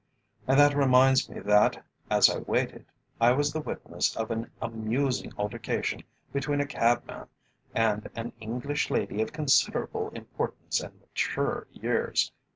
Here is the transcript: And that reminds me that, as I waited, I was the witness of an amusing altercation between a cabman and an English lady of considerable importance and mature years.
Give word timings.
And 0.47 0.59
that 0.59 0.75
reminds 0.75 1.29
me 1.29 1.39
that, 1.41 1.85
as 2.09 2.27
I 2.27 2.39
waited, 2.39 2.85
I 3.19 3.33
was 3.33 3.53
the 3.53 3.61
witness 3.61 4.15
of 4.15 4.31
an 4.31 4.49
amusing 4.59 5.31
altercation 5.37 6.01
between 6.33 6.59
a 6.59 6.65
cabman 6.65 7.27
and 7.75 8.09
an 8.15 8.33
English 8.39 8.89
lady 8.89 9.21
of 9.21 9.31
considerable 9.31 10.09
importance 10.15 10.79
and 10.81 10.99
mature 11.01 11.67
years. 11.71 12.31